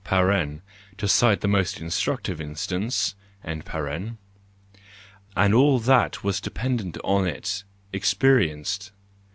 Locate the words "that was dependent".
5.77-6.97